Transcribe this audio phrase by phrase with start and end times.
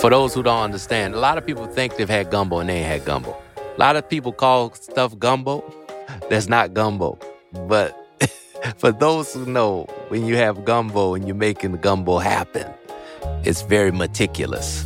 [0.00, 2.78] For those who don't understand, a lot of people think they've had gumbo and they
[2.78, 3.36] ain't had gumbo.
[3.56, 5.64] A lot of people call stuff gumbo.
[6.30, 7.18] That's not gumbo.
[7.66, 7.96] But
[8.76, 12.72] for those who know, when you have gumbo and you're making the gumbo happen,
[13.42, 14.84] it's very meticulous.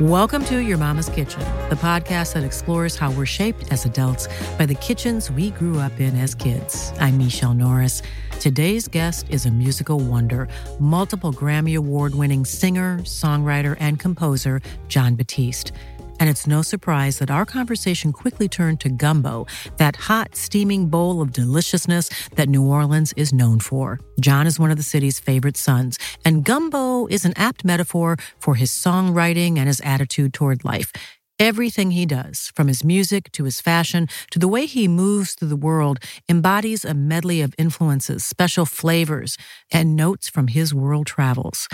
[0.00, 4.64] Welcome to Your Mama's Kitchen, the podcast that explores how we're shaped as adults by
[4.64, 6.92] the kitchens we grew up in as kids.
[7.00, 8.00] I'm Michelle Norris.
[8.40, 10.46] Today's guest is a musical wonder,
[10.78, 15.72] multiple Grammy Award winning singer, songwriter, and composer, Jon Batiste.
[16.20, 21.20] And it's no surprise that our conversation quickly turned to gumbo, that hot, steaming bowl
[21.20, 23.98] of deliciousness that New Orleans is known for.
[24.20, 28.54] Jon is one of the city's favorite sons, and gumbo is an apt metaphor for
[28.54, 30.92] his songwriting and his attitude toward life.
[31.40, 35.48] Everything he does, from his music to his fashion to the way he moves through
[35.48, 39.36] the world, embodies a medley of influences, special flavors,
[39.70, 41.68] and notes from his world travels.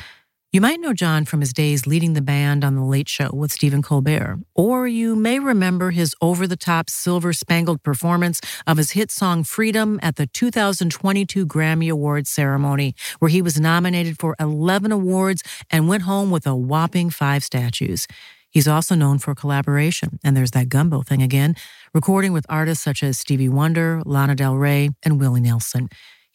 [0.52, 3.52] You might know Jon from his days leading the band on The Late Show with
[3.52, 8.90] Stephen Colbert, or you may remember his over the top silver spangled performance of his
[8.90, 14.92] hit song Freedom at the 2022 Grammy Awards ceremony, where he was nominated for 11
[14.92, 18.06] awards and went home with a whopping five statues.
[18.54, 21.56] He's also known for collaboration, and there's that gumbo thing again,
[21.92, 25.88] recording with artists such as Stevie Wonder, Lana Del Rey, and Willie Nelson.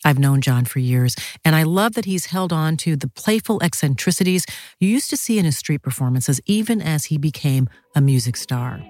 [0.04, 1.16] I've known Jon for years,
[1.46, 4.46] and I love that he's held on to the playful eccentricities
[4.82, 8.82] you used to see in his street performances, even as he became a music star.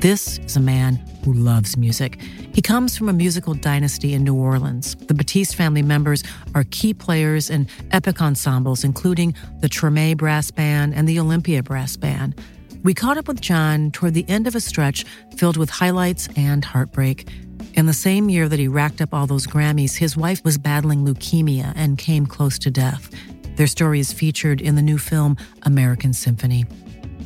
[0.00, 0.94] This is a man
[1.26, 2.18] who loves music.
[2.54, 4.94] He comes from a musical dynasty in New Orleans.
[4.94, 6.24] The Batiste family members
[6.54, 11.98] are key players in epic ensembles, including the Treme Brass Band and the Olympia Brass
[11.98, 12.34] Band.
[12.82, 15.04] We caught up with Jon toward the end of a stretch
[15.36, 17.28] filled with highlights and heartbreak.
[17.74, 21.04] In the same year that he racked up all those Grammys, his wife was battling
[21.04, 23.10] leukemia and came close to death.
[23.56, 26.64] Their story is featured in the new film American Symphony.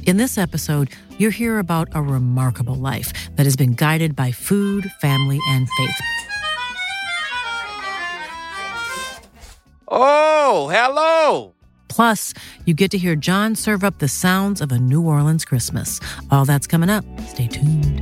[0.07, 4.91] In this episode, you'll hear about a remarkable life that has been guided by food,
[5.01, 6.01] family, and faith.
[9.89, 11.55] Oh, hello.
[11.89, 12.35] Plus,
[12.67, 16.01] you get to hear Jon serve up the sounds of a New Orleans Christmas.
[16.31, 17.05] All that's coming up.
[17.29, 18.01] Stay tuned.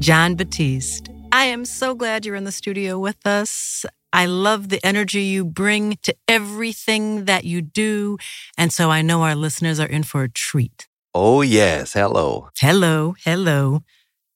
[0.00, 3.84] Jon Batiste, I am so glad you're in the studio with us.
[4.16, 8.16] I love the energy you bring to everything that you do.
[8.56, 10.88] And so I know our listeners are in for a treat.
[11.14, 11.92] Oh, yes.
[11.92, 12.48] Hello.
[12.58, 13.82] Hello, hello.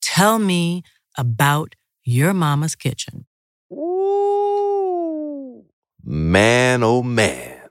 [0.03, 0.83] Tell me
[1.17, 3.25] about your mama's kitchen.
[3.73, 5.65] Ooh.
[6.05, 7.63] Man, oh, man.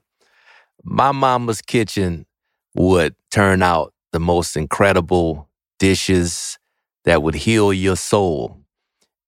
[0.82, 2.26] My mama's kitchen
[2.74, 5.48] would turn out the most incredible
[5.78, 6.58] dishes
[7.04, 8.60] that would heal your soul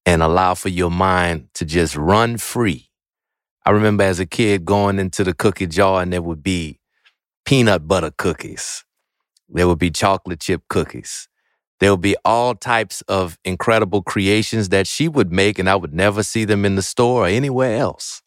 [0.06, 2.90] and allow for your mind to just run free.
[3.64, 6.80] I remember as a kid going into the cookie jar and there would be
[7.44, 8.84] peanut butter cookies.
[9.49, 11.28] There would be chocolate chip cookies.
[11.81, 15.93] There would be all types of incredible creations that she would make, and I would
[15.93, 18.22] never see them in the store or anywhere else.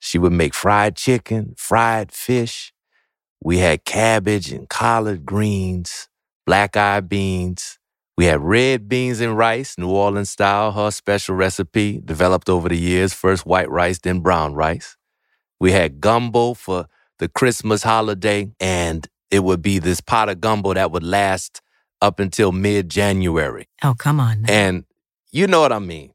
[0.00, 2.72] She would make fried chicken, fried fish.
[3.40, 6.08] We had cabbage and collard greens,
[6.46, 7.78] black eyed beans,
[8.16, 12.76] we had red beans and rice, New Orleans style, her special recipe developed over the
[12.76, 13.12] years.
[13.12, 14.96] First white rice, then brown rice.
[15.60, 16.86] We had gumbo for
[17.18, 21.60] the Christmas holiday, and it would be this pot of gumbo that would last
[22.00, 23.68] up until mid January.
[23.82, 24.42] Oh, come on.
[24.42, 24.52] Now.
[24.52, 24.84] And
[25.30, 26.12] you know what I mean.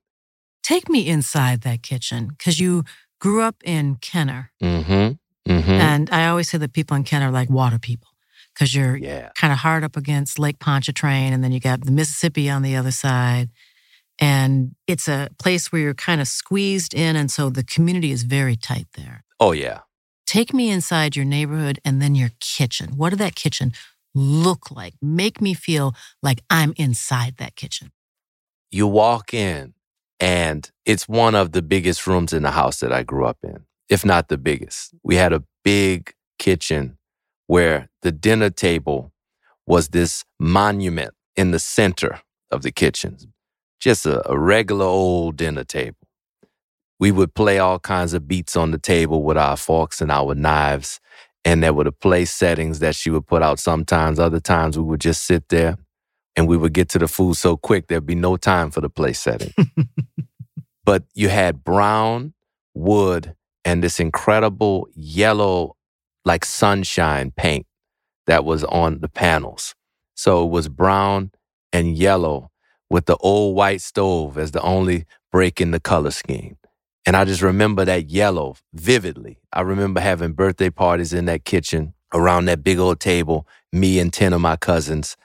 [0.64, 2.84] Take me inside that kitchen because you
[3.20, 4.52] grew up in Kenner.
[4.62, 5.52] Mm-hmm.
[5.52, 5.68] Mhm.
[5.68, 8.10] And I always say that people in Kenner are like water people
[8.54, 9.30] because you're Yeah.
[9.36, 12.76] kind of hard up against Lake Pontchartrain, and then you got the Mississippi on the
[12.76, 13.50] other side.
[14.20, 17.16] And it's a place where you're kind of squeezed in.
[17.16, 19.24] And so the community is very tight there.
[19.40, 19.80] Oh, yeah.
[20.28, 22.92] Take me inside your neighborhood and then your kitchen.
[22.98, 23.74] What did that kitchen
[24.14, 24.94] look like?
[25.02, 27.92] Make me feel like I'm inside that kitchen.
[28.70, 29.74] You walk in,
[30.20, 33.66] and it's one of the biggest rooms in the house that I grew up in,
[33.90, 34.94] if not the biggest.
[35.04, 36.98] We had a big kitchen
[37.52, 39.12] where the dinner table
[39.68, 43.18] was this monument in the center of the kitchen,
[43.78, 45.98] just a, a regular old dinner table.
[46.98, 50.34] We would play all kinds of beats on the table with our forks and our
[50.34, 51.02] knives.
[51.44, 54.18] And there were the place settings that she would put out sometimes.
[54.18, 55.78] Other times we would just sit there
[56.38, 58.90] and we would get to the food so quick there'd be no time for the
[58.90, 59.52] place setting.
[60.86, 62.34] but you had brown
[62.74, 65.76] wood and this incredible yellow,
[66.26, 67.66] like sunshine paint
[68.28, 69.76] that was on the panels.
[70.16, 71.32] So it was brown
[71.74, 72.52] and yellow
[72.90, 76.58] with the old white stove as the only break in the color scheme.
[77.06, 79.40] And I just remember that yellow vividly.
[79.52, 84.14] I remember having birthday parties in that kitchen around that big old table, me and
[84.14, 85.18] 10 of my cousins,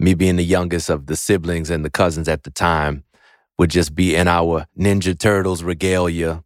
[0.00, 3.04] me being the youngest of the siblings and the cousins at the time,
[3.58, 6.42] would just be in our Ninja Turtles regalia.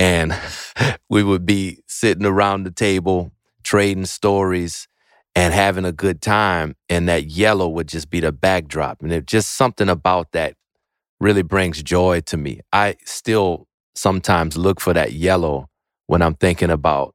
[0.00, 0.34] And
[1.10, 3.32] we would be sitting around the table,
[3.62, 4.88] trading stories
[5.36, 6.74] and having a good time.
[6.88, 9.02] And that yellow would just be the backdrop.
[9.02, 10.54] And it just something about that
[11.20, 12.60] really brings joy to me.
[12.72, 15.68] I still sometimes look for that yellow
[16.06, 17.14] when I'm thinking about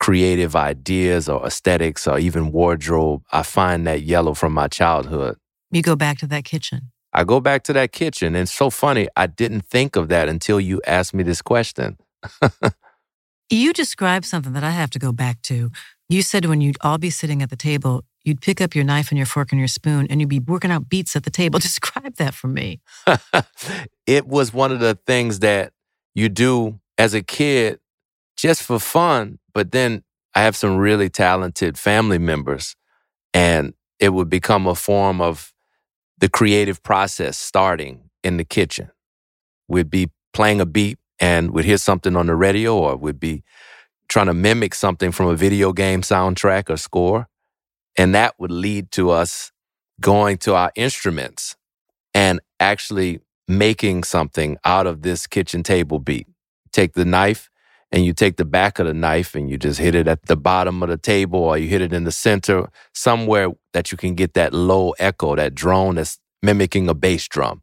[0.00, 3.22] creative ideas or aesthetics or even wardrobe.
[3.30, 5.36] I find that yellow from my childhood.
[5.70, 6.90] You go back to that kitchen.
[7.12, 8.34] I go back to that kitchen.
[8.34, 9.06] And it's so funny.
[9.14, 11.96] I didn't think of that until you asked me this question.
[13.50, 15.70] You described something that I have to go back to.
[16.08, 19.10] You said when you'd all be sitting at the table, you'd pick up your knife
[19.10, 21.58] and your fork and your spoon and you'd be working out beats at the table.
[21.60, 22.80] Describe that for me.
[24.06, 25.72] it was one of the things that
[26.14, 27.78] you do as a kid
[28.36, 29.38] just for fun.
[29.52, 30.02] But then
[30.34, 32.74] I have some really talented family members,
[33.32, 35.52] and it would become a form of
[36.18, 38.90] the creative process starting in the kitchen.
[39.68, 43.42] We'd be playing a beat and we'd hear something on the radio, or we'd be
[44.08, 47.28] trying to mimic something from a video game soundtrack or score.
[47.96, 49.52] And that would lead to us
[50.00, 51.56] going to our instruments
[52.12, 56.26] and actually making something out of this kitchen table beat.
[56.72, 57.50] Take the knife
[57.92, 60.36] and you take the back of the knife and you just hit it at the
[60.36, 64.14] bottom of the table or you hit it in the center, somewhere that you can
[64.14, 67.62] get that low echo, that drone that's mimicking a bass drum.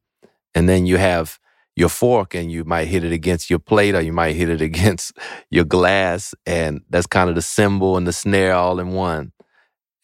[0.56, 1.40] And then you have
[1.76, 4.62] your fork and you might hit it against your plate or you might hit it
[4.72, 5.14] against
[5.50, 6.34] your glass.
[6.46, 9.32] And that's kind of the cymbal and the snare all in one.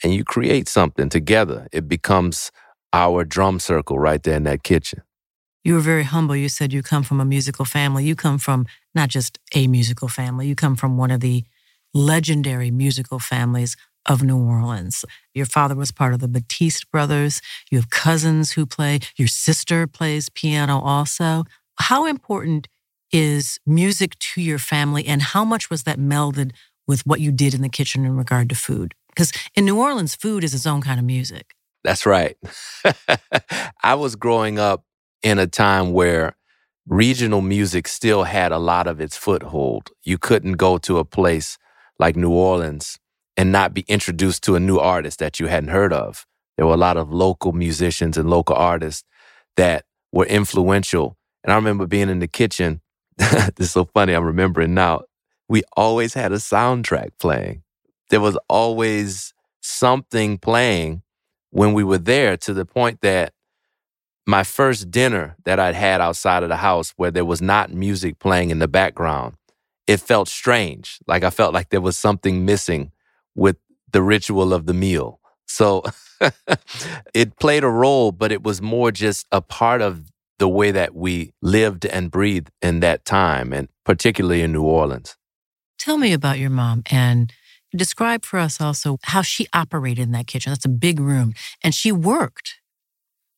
[0.04, 1.68] And you create something together.
[1.72, 2.52] It becomes
[2.94, 5.02] our drum circle right there in that kitchen.
[5.64, 6.36] You were very humble.
[6.36, 8.06] You said you come from a musical family.
[8.06, 11.44] You come from not just a musical family, you come from one of the
[11.94, 13.76] legendary musical families
[14.06, 15.04] of New Orleans.
[15.34, 17.42] Your father was part of the Batiste brothers.
[17.70, 19.00] You have cousins who play.
[19.18, 21.44] Your sister plays piano also.
[21.80, 22.68] How important
[23.12, 26.52] is music to your family, and how much was that melded
[26.88, 28.94] with what you did in the kitchen in regard to food?
[29.10, 31.54] Because in New Orleans, food is its own kind of music.
[31.84, 32.38] That's right.
[33.84, 34.84] I was growing up
[35.24, 36.36] in a time where
[36.88, 39.90] regional music still had a lot of its foothold.
[40.04, 41.58] You couldn't go to a place
[42.00, 43.00] like New Orleans
[43.36, 46.26] and not be introduced to a new artist that you hadn't heard of.
[46.58, 49.04] There were a lot of local musicians and local artists
[49.58, 51.17] that were influential.
[51.48, 52.82] And I remember being in the kitchen.
[53.18, 54.14] this is so funny.
[54.14, 55.04] I'm remembering now.
[55.48, 57.64] We always had a soundtrack playing.
[58.10, 61.04] There was always something playing
[61.52, 63.34] when we were there to the point that
[64.26, 68.20] my first dinner that I'd had outside of the house where there was not music
[68.20, 69.36] playing in the background,
[69.88, 71.00] it felt strange.
[71.08, 72.92] Like I felt like there was something missing
[73.36, 73.56] with
[73.94, 75.22] the ritual of the meal.
[75.46, 75.84] So
[77.14, 80.96] it played a role, but it was more just a part of the way that
[80.96, 85.16] we lived and breathed in that time, and particularly in New Orleans.
[85.80, 87.32] Tell me about your mom and
[87.76, 90.52] describe for us also how she operated in that kitchen.
[90.52, 91.34] That's a big room.
[91.64, 92.56] And she worked.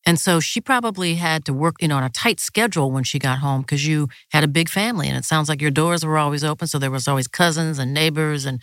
[0.05, 3.19] And so she probably had to work, you know, on a tight schedule when she
[3.19, 5.07] got home because you had a big family.
[5.07, 6.67] And it sounds like your doors were always open.
[6.67, 8.61] So there was always cousins and neighbors and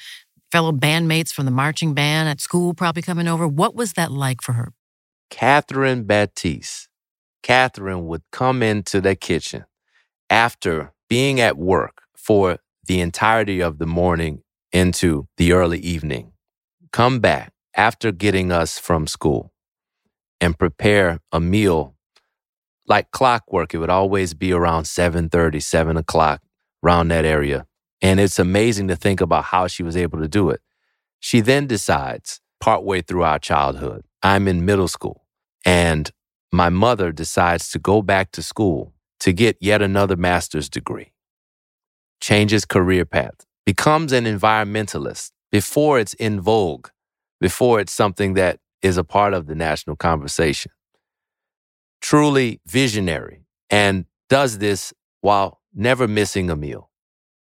[0.50, 3.46] fellow bandmates from the marching band at school probably coming over.
[3.46, 4.72] What was that like for her?
[5.30, 6.88] Catherine Batiste.
[7.46, 9.66] Catherine would come into the kitchen
[10.28, 16.32] after being at work for the entirety of the morning into the early evening,
[16.92, 19.52] come back after getting us from school
[20.40, 21.94] and prepare a meal
[22.88, 23.72] like clockwork.
[23.72, 26.42] It would always be around 7:30, 7 o'clock,
[26.84, 27.68] around that area.
[28.02, 30.60] And it's amazing to think about how she was able to do it.
[31.20, 35.24] She then decides, partway through our childhood, I'm in middle school,
[35.64, 36.10] and
[36.52, 41.12] my mother decides to go back to school to get yet another master's degree,
[42.20, 46.88] changes career path, becomes an environmentalist before it's in vogue,
[47.40, 50.70] before it's something that is a part of the national conversation.
[52.00, 56.90] Truly visionary and does this while never missing a meal,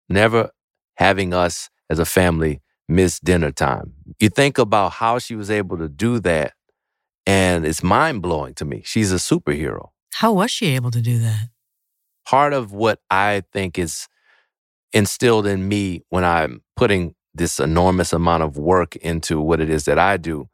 [0.09, 0.51] never
[0.97, 3.95] having us as a family miss dinner time.
[4.19, 6.53] You think about how she was able to do that,
[7.26, 8.83] and it's mind blowing to me.
[8.85, 9.90] She's a superhero.
[10.14, 11.49] How was she able to do that?
[12.26, 14.09] Part of what I think is
[14.93, 19.85] instilled in me when I'm putting this enormous amount of work into what it is
[19.87, 20.49] that I do,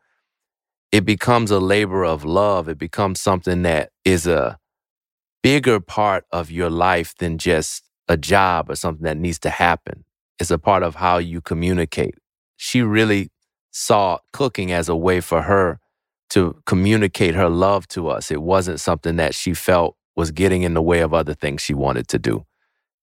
[0.90, 2.68] it becomes a labor of love.
[2.68, 4.58] It becomes something that is a
[5.42, 10.04] bigger part of your life than just a job or something that needs to happen.
[10.38, 12.14] It's a part of how you communicate.
[12.56, 13.30] She really
[13.70, 15.78] saw cooking as a way for her
[16.30, 18.30] to communicate her love to us.
[18.30, 21.74] It wasn't something that she felt was getting in the way of other things she
[21.74, 22.46] wanted to do.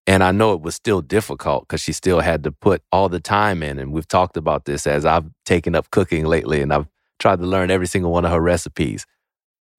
[0.05, 3.19] And I know it was still difficult because she still had to put all the
[3.19, 3.77] time in.
[3.77, 6.87] And we've talked about this as I've taken up cooking lately and I've
[7.19, 9.05] tried to learn every single one of her recipes.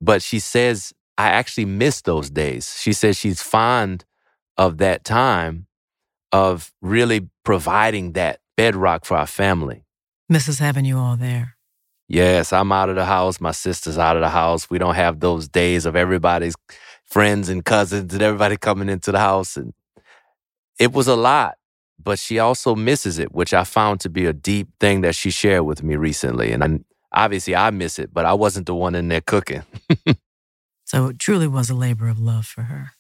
[0.01, 2.77] But she says, I actually miss those days.
[2.79, 4.05] She says she's fond
[4.59, 5.67] of that time
[6.31, 9.85] of really providing that bedrock for our family.
[10.31, 10.61] Mrs.
[10.61, 11.58] having you all there.
[12.09, 13.41] Yes, I'm out of the house.
[13.41, 14.71] My sister's out of the house.
[14.71, 16.55] We don't have those days of everybody's
[17.05, 19.57] friends and cousins and everybody coming into the house.
[19.59, 19.75] And
[20.81, 21.57] it was a lot,
[22.03, 25.31] but she also misses it, which I found to be a deep thing that she
[25.31, 26.53] shared with me recently.
[26.53, 29.65] And I, obviously, I miss it, but I wasn't the one in there cooking.
[30.85, 32.93] so it truly was a labor of love for her.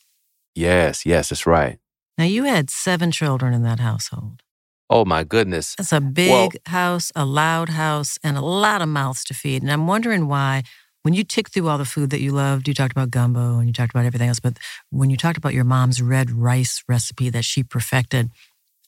[0.54, 1.78] Yes, yes, that's right.
[2.18, 4.42] Now, you had seven children in that household.
[4.90, 5.76] Oh, my goodness.
[5.78, 9.62] It's a big well, house, a loud house, and a lot of mouths to feed.
[9.62, 10.62] And I'm wondering why
[11.02, 13.66] when you tick through all the food that you loved, you talked about gumbo and
[13.68, 14.58] you talked about everything else, but
[14.90, 18.30] when you talked about your mom's red rice recipe that she perfected,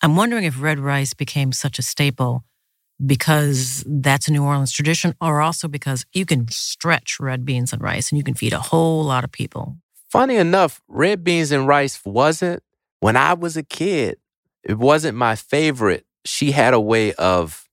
[0.03, 2.45] I'm wondering if red rice became such a staple
[3.05, 7.81] because that's a New Orleans tradition or also because you can stretch red beans and
[7.81, 9.77] rice and you can feed a whole lot of people.
[10.11, 12.63] Funny enough, red beans and rice wasn't
[13.01, 14.19] when I was a kid.
[14.65, 16.05] It wasn't my favorite.
[16.25, 17.65] She had a way of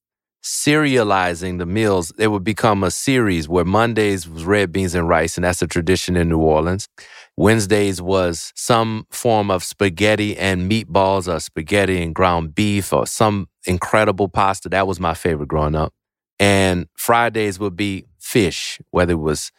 [0.47, 5.37] serializing the meals, it would become a series where Mondays was red beans and rice,
[5.37, 6.87] and that's a tradition in New Orleans.
[7.35, 13.49] Wednesdays was some form of spaghetti and meatballs, or spaghetti and ground beef, or some
[13.65, 14.69] incredible pasta.
[14.69, 15.93] That was my favorite growing up.
[16.39, 19.51] And Fridays would be fish, whether it was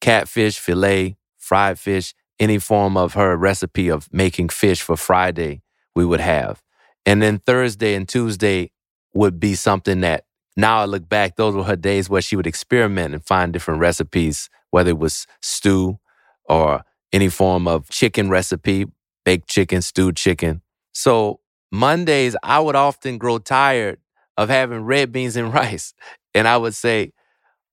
[0.00, 5.60] catfish, filet, fried fish, any form of her recipe of making fish for Friday,
[5.94, 6.62] we would have.
[7.06, 8.70] And then Thursday and Tuesday
[9.14, 10.24] would be something that
[10.56, 13.80] now I look back, those were her days where she would experiment and find different
[13.80, 15.98] recipes, whether it was stew
[16.44, 18.86] or any form of chicken recipe,
[19.24, 20.62] baked chicken, stewed chicken.
[20.92, 21.40] So
[21.72, 23.98] Mondays, I would often grow tired
[24.36, 25.94] of having red beans and rice.
[26.34, 27.12] And I would say,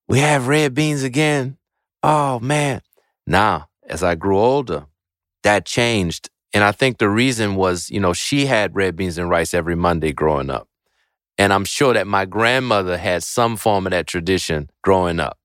[0.08, 1.58] We have red beans again.
[2.04, 2.82] Oh man.
[3.26, 4.86] Now, as I grew older,
[5.44, 6.30] that changed.
[6.58, 9.76] And I think the reason was, you know, she had red beans and rice every
[9.76, 10.68] Monday growing up.
[11.38, 15.38] And I'm sure that my grandmother had some form of that tradition growing up.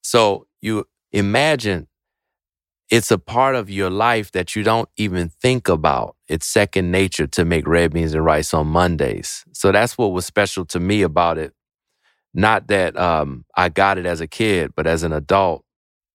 [0.00, 1.88] So you imagine
[2.88, 6.14] it's a part of your life that you don't even think about.
[6.28, 9.44] It's second nature to make red beans and rice on Mondays.
[9.50, 11.52] So that's what was special to me about it.
[12.32, 15.63] Not that um, I got it as a kid, but as an adult.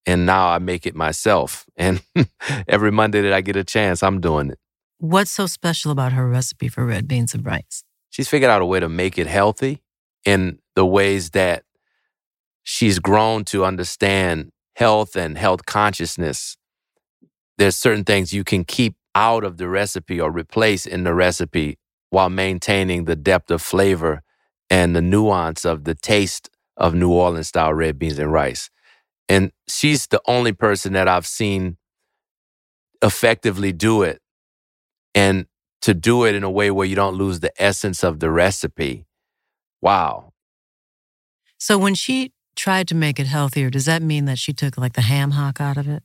[0.05, 1.65] And now I make it myself.
[1.77, 2.01] And
[2.67, 4.59] every Monday that I get a chance, I'm doing it.
[4.97, 7.83] What's so special about her recipe for red beans and rice?
[8.09, 9.81] she's figured out a way to make it healthy
[10.25, 11.63] in the ways that
[12.63, 16.57] she's grown to understand health and health consciousness.
[17.57, 21.77] There's certain things you can keep out of the recipe or replace in the recipe
[22.09, 24.21] while maintaining the depth of flavor
[24.69, 28.69] and the nuance of the taste of New Orleans style red beans and rice.
[29.29, 31.77] And she's the only person that I've seen
[33.01, 34.21] effectively do it.
[35.15, 35.45] And
[35.81, 39.05] to do it in a way where you don't lose the essence of the recipe.
[39.81, 40.33] Wow.
[41.57, 44.93] So when she tried to make it healthier, does that mean that she took like
[44.93, 46.03] the ham hock out of it?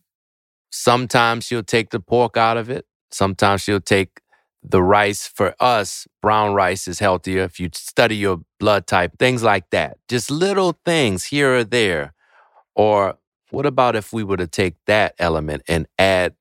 [0.70, 2.86] Sometimes she'll take the pork out of it.
[3.10, 4.20] Sometimes she'll take
[4.64, 7.42] the rice for us, brown rice is healthier.
[7.42, 9.98] If you study your blood type, things like that.
[10.08, 12.14] Just little things here or there.
[12.74, 13.18] Or
[13.50, 16.34] what about if we were to take that element and add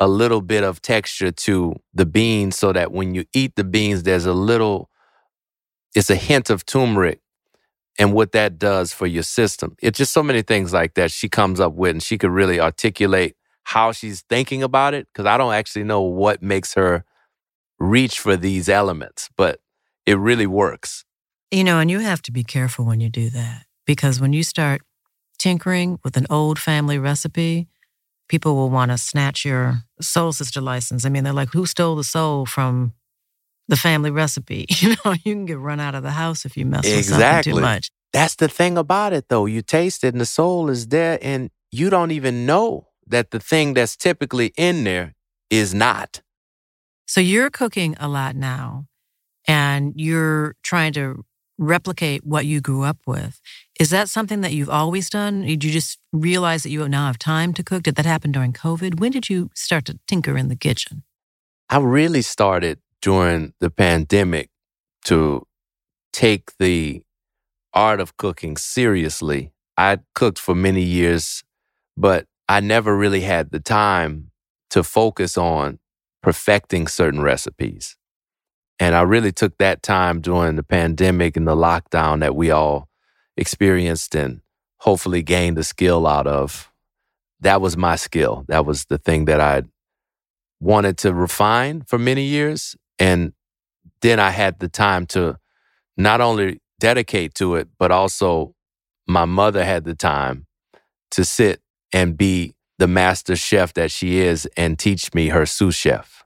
[0.00, 4.04] a little bit of texture to the beans so that when you eat the beans,
[4.04, 4.90] there's a little,
[5.94, 7.20] it's a hint of turmeric
[7.98, 9.76] and what that does for your system.
[9.82, 12.60] It's just so many things like that she comes up with, and she could really
[12.60, 17.04] articulate how she's thinking about it because I don't actually know what makes her
[17.78, 19.60] reach for these elements, but
[20.06, 21.04] it really works.
[21.50, 24.42] You know, and you have to be careful when you do that because when you
[24.42, 24.82] start
[25.38, 27.68] tinkering with an old family recipe,
[28.28, 31.04] people will want to snatch your soul sister license.
[31.04, 32.92] I mean, they're like, who stole the soul from
[33.68, 34.66] the family recipe?
[34.80, 37.52] You know, you can get run out of the house if you mess with Exactly.
[37.52, 37.90] something too much.
[38.12, 39.46] That's the thing about it, though.
[39.46, 43.40] You taste it and the soul is there, and you don't even know that the
[43.40, 45.14] thing that's typically in there
[45.50, 46.22] is not.
[47.06, 48.86] So you're cooking a lot now
[49.46, 51.24] and you're trying to
[51.58, 53.40] replicate what you grew up with.
[53.78, 55.42] Is that something that you've always done?
[55.42, 57.84] Did you just realize that you now have time to cook?
[57.84, 58.98] Did that happen during COVID?
[58.98, 61.04] When did you start to tinker in the kitchen?
[61.70, 64.50] I really started during the pandemic
[65.04, 65.46] to
[66.12, 67.02] take the
[67.72, 69.52] art of cooking seriously.
[69.76, 71.44] I cooked for many years,
[71.96, 74.32] but I never really had the time
[74.70, 75.78] to focus on
[76.20, 77.96] perfecting certain recipes.
[78.80, 82.87] And I really took that time during the pandemic and the lockdown that we all
[83.38, 84.40] experienced and
[84.80, 86.70] hopefully gained the skill out of.
[87.40, 88.44] That was my skill.
[88.48, 89.62] That was the thing that I
[90.60, 92.76] wanted to refine for many years.
[92.98, 93.32] And
[94.02, 95.38] then I had the time to
[95.96, 98.54] not only dedicate to it, but also
[99.06, 100.46] my mother had the time
[101.12, 101.60] to sit
[101.92, 106.24] and be the master chef that she is and teach me her sous chef.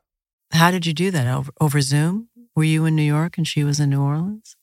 [0.51, 1.27] How did you do that?
[1.27, 2.29] Over, over Zoom?
[2.55, 4.57] Were you in New York and she was in New Orleans?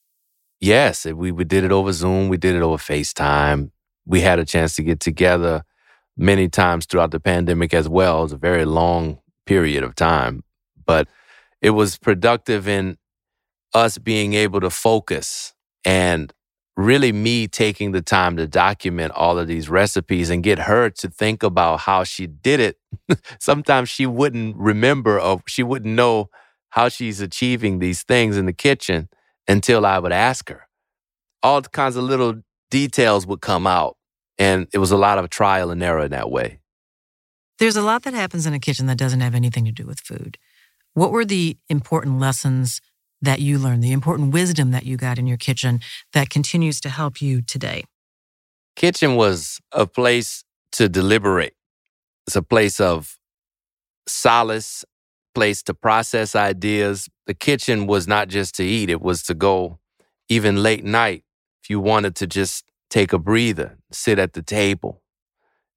[0.59, 3.71] Yes, we, we did it over Zoom, we did it over FaceTime.
[4.05, 5.63] We had a chance to get together
[6.17, 8.19] many times throughout the pandemic as well.
[8.19, 10.43] It was a very long period of time,
[10.85, 11.07] but
[11.61, 12.97] it was productive in
[13.73, 15.53] us being able to focus
[15.85, 16.33] and
[16.75, 21.09] really me taking the time to document all of these recipes and get her to
[21.09, 22.77] think about how she did it.
[23.39, 26.29] Sometimes she wouldn't remember or she wouldn't know
[26.69, 29.09] how she's achieving these things in the kitchen
[29.49, 30.67] until I would ask her.
[31.43, 32.35] All kinds of little
[32.69, 33.97] details would come out.
[34.37, 36.59] And it was a lot of trial and error in that way.
[37.57, 39.99] There's a lot that happens in a kitchen that doesn't have anything to do with
[39.99, 40.37] food.
[40.93, 42.79] What were the important lessons
[43.21, 45.81] that you learned, the important wisdom that you got in your kitchen
[46.13, 47.83] that continues to help you today?
[48.77, 51.53] Kitchen was a place to deliberate.
[52.27, 53.17] It's a place of
[54.07, 54.85] solace,
[55.33, 57.09] place to process ideas.
[57.27, 59.79] The kitchen was not just to eat, it was to go
[60.29, 61.23] even late night
[61.63, 65.01] if you wanted to just take a breather, sit at the table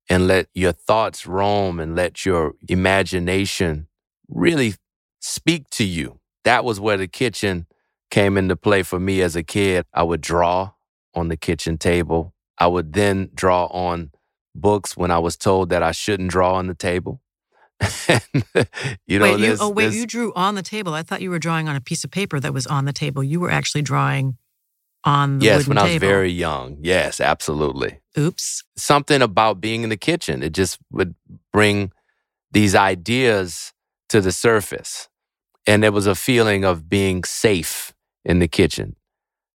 [0.09, 3.87] and let your thoughts roam and let your imagination
[4.29, 4.75] really
[5.21, 6.21] speak to you.
[6.45, 7.67] That was where the kitchen
[8.11, 9.87] came into play for me as a kid.
[9.95, 10.73] I would draw
[11.15, 12.35] on the kitchen table.
[12.59, 14.11] I would then draw on
[14.55, 17.22] books when I was told that I shouldn't draw on the table.
[19.07, 20.95] you know, wait, you, oh wait, you drew on the table.
[20.95, 23.23] I thought you were drawing on a piece of paper that was on the table.
[23.25, 24.37] You were actually drawing
[25.05, 26.79] on the yes, when I was very young.
[26.81, 28.01] Yes, absolutely.
[28.17, 28.65] Oops.
[28.77, 30.43] Something about being in the kitchen.
[30.43, 31.15] It just would
[31.53, 31.93] bring
[32.53, 33.73] these ideas
[34.11, 35.09] to the surface.
[35.67, 37.93] And there was a feeling of being safe
[38.25, 38.97] in the kitchen.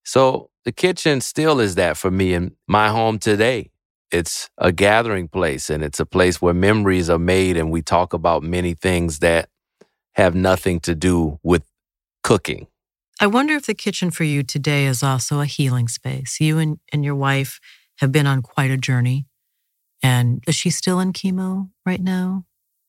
[0.03, 3.71] So the kitchen still is that for me in my home today.
[4.11, 8.13] It's a gathering place and it's a place where memories are made and we talk
[8.13, 9.49] about many things that
[10.13, 11.63] have nothing to do with
[12.23, 12.67] cooking.
[13.19, 16.39] I wonder if the kitchen for you today is also a healing space.
[16.39, 17.59] You and, and your wife
[17.99, 19.25] have been on quite a journey.
[20.03, 22.45] And is she still in chemo right now?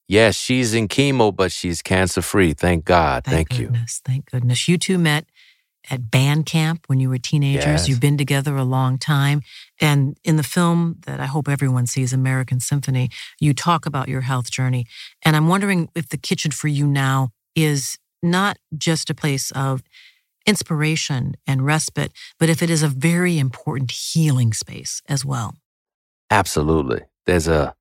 [0.08, 2.52] Yes, she's in chemo, but she's cancer free.
[2.52, 3.24] Thank God.
[3.24, 3.66] Thank, you.
[3.66, 4.00] goodness.
[4.04, 4.68] Thank goodness.
[4.68, 5.26] You two met
[5.90, 7.64] at band camp when you were teenagers.
[7.64, 7.88] Yes.
[7.88, 9.42] You've been together a long time.
[9.80, 14.22] And in the film that I hope everyone sees, American Symphony, you talk about your
[14.22, 14.86] health journey.
[15.24, 19.82] And I'm wondering if the kitchen for you now is not just a place of
[20.46, 25.56] inspiration and respite, but if it is a very important healing space as well.
[26.30, 27.02] Absolutely.
[27.26, 27.74] There's a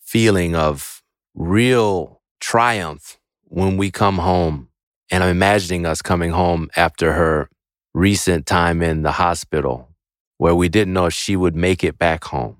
[0.00, 1.02] feeling of
[1.34, 4.68] real triumph when we come home.
[5.10, 7.48] And I'm imagining us coming home after her
[7.94, 9.90] recent time in the hospital
[10.38, 12.56] where we didn't know if she would make it back home.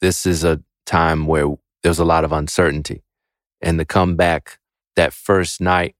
[0.00, 3.02] This is a time where there's a lot of uncertainty.
[3.60, 4.58] And to come back
[4.94, 5.94] that first night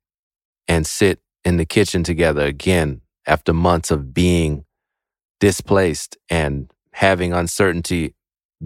[0.68, 4.64] and sit in the kitchen together again after months of being
[5.40, 8.14] displaced and having uncertainty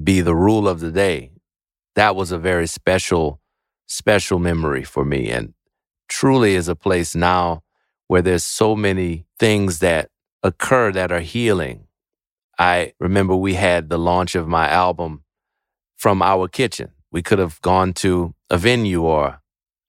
[0.02, 1.32] be the rule of the day.
[1.96, 3.40] That was a very special,
[3.86, 5.30] special memory for me.
[5.30, 5.54] And
[6.10, 7.62] truly is a place now
[8.08, 10.10] where there's so many things that
[10.42, 11.86] occur that are healing.
[12.58, 15.24] I remember we had the launch of my album
[15.96, 16.90] from our kitchen.
[17.10, 19.40] We could have gone to a venue or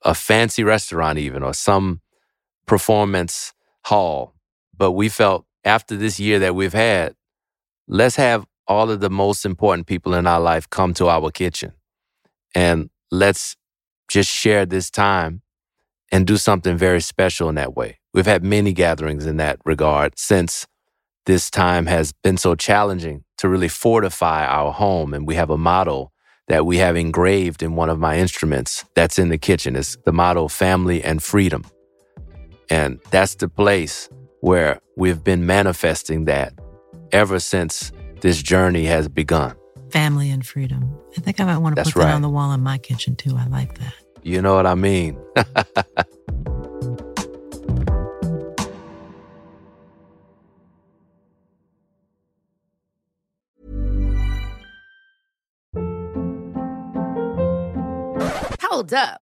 [0.04, 2.02] a fancy restaurant, even, or some
[2.66, 3.54] performance
[3.86, 4.36] hall.
[4.78, 7.16] But we felt after this year that we've had,
[7.88, 11.74] let's have all of the most important people in our life come to our kitchen
[12.56, 13.58] and let's
[14.08, 15.42] just share this time
[16.12, 18.00] and do something very special in that way.
[18.14, 20.68] We've had many gatherings in that regard since
[21.26, 25.14] this time has been so challenging to really fortify our home.
[25.14, 26.12] And we have a motto
[26.48, 29.76] that we have engraved in one of my instruments that's in the kitchen.
[29.76, 31.64] It's the motto family and freedom.
[32.70, 34.10] And that's the place
[34.42, 36.54] where we've been manifesting that
[37.12, 39.56] ever since this journey has begun.
[39.92, 40.98] Family and freedom.
[41.18, 42.14] I think I might want to That's put that right.
[42.14, 43.36] on the wall in my kitchen too.
[43.38, 43.94] I like that.
[44.24, 45.18] You know what I mean?
[58.62, 59.22] Hold up.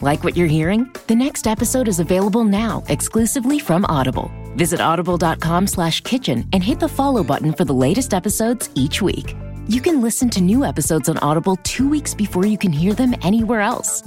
[0.00, 0.90] Like what you're hearing?
[1.08, 4.30] The next episode is available now, exclusively from Audible.
[4.56, 9.34] Visit audible.com slash kitchen and hit the follow button for the latest episodes each week.
[9.68, 13.14] You can listen to new episodes on Audible two weeks before you can hear them
[13.22, 14.02] anywhere else.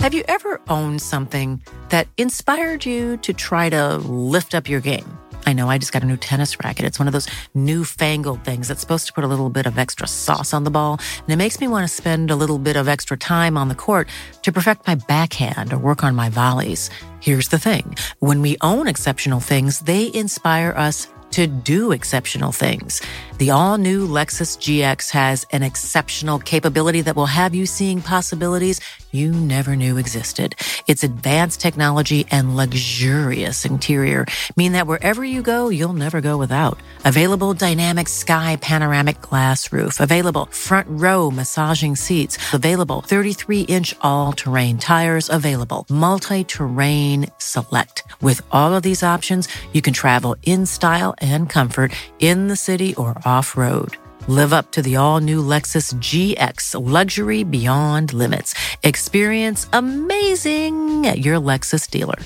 [0.00, 5.18] Have you ever owned something that inspired you to try to lift up your game?
[5.48, 6.84] I know I just got a new tennis racket.
[6.84, 10.06] It's one of those newfangled things that's supposed to put a little bit of extra
[10.06, 11.00] sauce on the ball.
[11.22, 13.74] And it makes me want to spend a little bit of extra time on the
[13.74, 14.10] court
[14.42, 16.90] to perfect my backhand or work on my volleys.
[17.20, 23.00] Here's the thing when we own exceptional things, they inspire us to do exceptional things.
[23.38, 28.80] The all new Lexus GX has an exceptional capability that will have you seeing possibilities
[29.12, 30.56] you never knew existed.
[30.88, 36.80] Its advanced technology and luxurious interior mean that wherever you go, you'll never go without.
[37.04, 44.32] Available dynamic sky panoramic glass roof, available front row massaging seats, available 33 inch all
[44.32, 48.02] terrain tires, available multi terrain select.
[48.20, 52.94] With all of these options, you can travel in style and comfort in the city
[52.96, 53.96] or off road.
[54.26, 58.54] Live up to the all new Lexus GX luxury beyond limits.
[58.82, 62.18] Experience amazing at your Lexus dealer.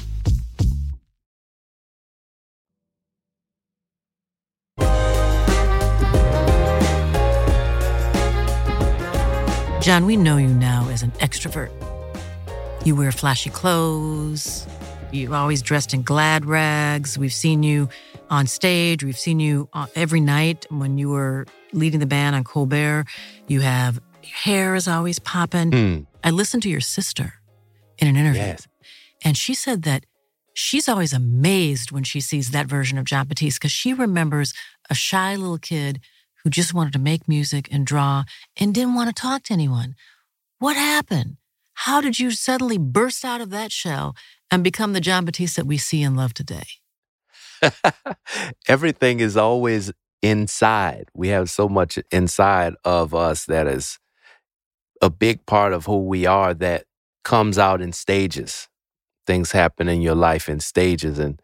[9.82, 11.72] Jon, we know you now as an extrovert.
[12.84, 14.64] You wear flashy clothes.
[15.10, 17.18] You're always dressed in glad rags.
[17.18, 17.88] We've seen you
[18.32, 19.04] on stage.
[19.04, 23.04] We've seen you uh, every night when you were leading the band on Colbert.
[23.46, 25.70] You have your hair is always popping.
[25.70, 26.00] Hmm.
[26.24, 27.34] I listened to your sister
[27.98, 28.66] in an interview, Yes.
[29.22, 30.06] and she said that
[30.54, 34.54] she's always amazed when she sees that version of Jon Batiste because she remembers
[34.88, 36.00] a shy little kid
[36.42, 38.24] who just wanted to make music and draw
[38.56, 39.94] and didn't want to talk to anyone.
[40.58, 41.36] What happened?
[41.74, 44.14] How did you suddenly burst out of that shell
[44.50, 46.64] and become the Jon Batiste that we see and love today?
[48.68, 51.08] Everything is always inside.
[51.14, 53.98] We have so much inside of us that is
[55.00, 56.84] a big part of who we are that
[57.24, 58.68] comes out in stages.
[59.26, 61.18] Things happen in your life in stages.
[61.18, 61.40] And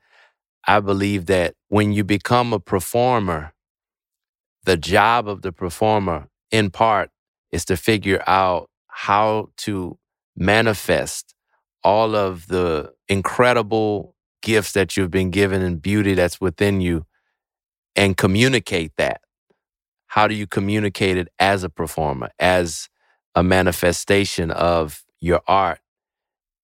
[0.67, 3.53] I believe that when you become a performer,
[4.65, 7.11] the job of the performer, in part,
[7.53, 9.99] is to figure out how to
[10.37, 11.35] manifest
[11.83, 17.07] all of the incredible gifts that you've been given and beauty that's within you
[17.97, 19.21] and communicate that.
[20.09, 22.89] How do you communicate it as a performer, as
[23.35, 25.81] a manifestation of your art?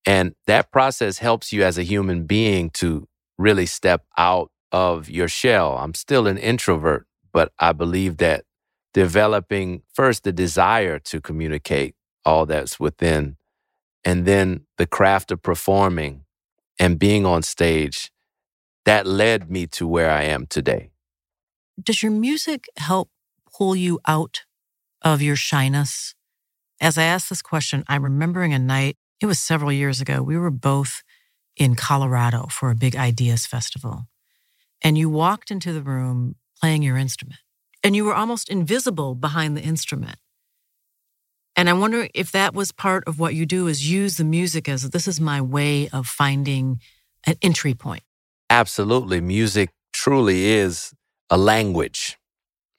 [0.06, 3.08] And that process helps you as a human being to
[3.38, 5.76] really step out of your shell.
[5.76, 8.44] I'm still an introvert, but I believe that
[8.92, 13.36] developing first the desire to communicate all that's within,
[14.04, 16.23] and then the craft of performing
[16.84, 18.12] and being on stage,
[18.84, 20.90] that led me to where I am today.
[21.82, 23.08] Does your music help
[23.56, 24.42] pull you out
[25.00, 26.14] of your shyness?
[26.82, 30.22] As I ask this question, I'm remembering a night, it was several years ago.
[30.22, 31.02] We were both
[31.56, 34.02] in Colorado for a big ideas festival.
[34.82, 37.40] And you walked into the room playing your instrument,
[37.82, 40.18] and you were almost invisible behind the instrument.
[41.56, 44.68] And I wonder if that was part of what you do is use the music
[44.68, 46.80] as this is my way of finding
[47.24, 48.02] an entry point.
[48.50, 49.20] Absolutely.
[49.20, 50.92] Music truly is
[51.30, 52.18] a language.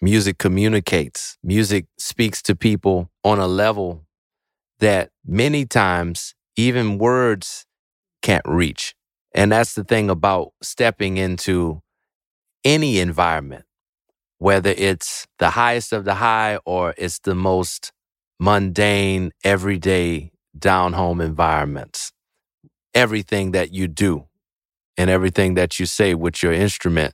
[0.01, 1.37] Music communicates.
[1.41, 4.05] Music speaks to people on a level
[4.79, 7.65] that many times even words
[8.21, 8.93] can't reach.
[9.33, 11.81] And that's the thing about stepping into
[12.63, 13.65] any environment,
[14.37, 17.91] whether it's the highest of the high or it's the most
[18.39, 22.11] mundane, everyday, down home environments.
[22.93, 24.25] Everything that you do
[24.97, 27.13] and everything that you say with your instrument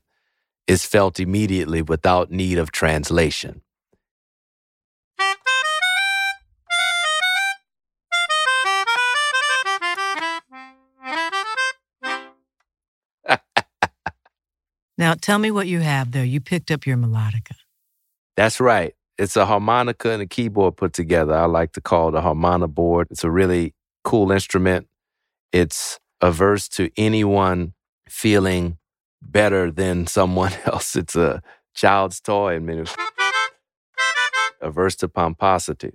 [0.68, 3.62] is felt immediately without need of translation.
[14.98, 16.24] now, tell me what you have there.
[16.24, 17.56] You picked up your melodica.
[18.38, 18.94] That's right.
[19.22, 21.36] It's a harmonica and a keyboard put together.
[21.36, 23.08] I like to call it a harmonica board.
[23.12, 24.88] It's a really cool instrument.
[25.52, 27.74] It's a verse to anyone
[28.10, 28.80] feeling
[29.22, 30.96] better than someone else.
[30.96, 31.44] It's a
[31.76, 32.56] child's toy.
[32.56, 32.86] I mean,
[34.60, 35.94] a verse to pomposity.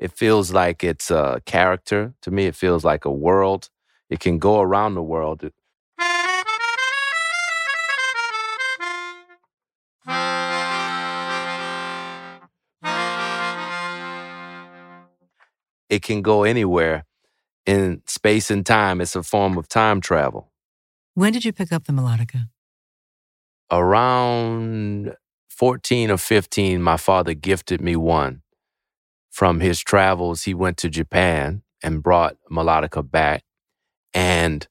[0.00, 2.12] It feels like it's a character.
[2.22, 3.70] To me, it feels like a world.
[4.08, 5.48] It can go around the world.
[15.90, 17.04] It can go anywhere
[17.66, 19.00] in space and time.
[19.00, 20.50] It's a form of time travel.
[21.14, 22.48] When did you pick up the melodica?
[23.70, 25.16] Around
[25.48, 28.42] 14 or 15, my father gifted me one.
[29.30, 33.44] From his travels, he went to Japan and brought melodica back.
[34.14, 34.66] And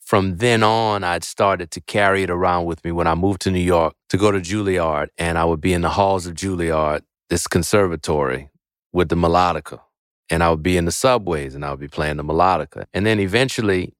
[0.00, 3.50] from then on, I'd started to carry it around with me when I moved to
[3.50, 5.08] New York to go to Juilliard.
[5.18, 8.50] And I would be in the halls of Juilliard, this conservatory,
[8.92, 9.80] with the melodica
[10.30, 12.86] and I would be in the subways and I would be playing the melodica.
[12.92, 13.94] And then eventually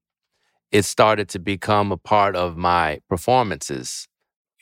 [0.70, 4.08] it started to become a part of my performances.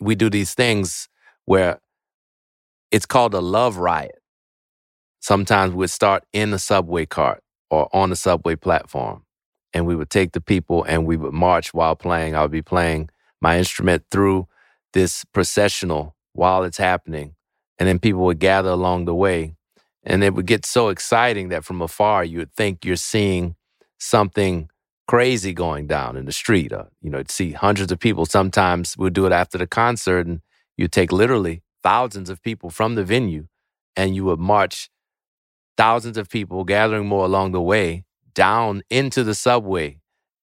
[0.00, 1.08] We do these things
[1.44, 1.80] where
[2.90, 4.18] it's called a love riot.
[5.20, 9.24] Sometimes we'd start in the subway cart or on the subway platform.
[9.72, 12.34] And we would take the people and we would march while playing.
[12.34, 14.48] I would be playing my instrument through
[14.92, 17.36] this processional while it's happening.
[17.78, 19.54] And then people would gather along the way
[20.02, 23.56] and it would get so exciting that from afar you would think you're seeing
[23.98, 24.68] something
[25.06, 26.72] crazy going down in the street.
[26.72, 28.24] Uh, you know, see hundreds of people.
[28.26, 30.40] Sometimes we'll do it after the concert, and
[30.76, 33.46] you'd take literally thousands of people from the venue,
[33.96, 34.88] and you would march
[35.76, 39.98] thousands of people, gathering more along the way, down into the subway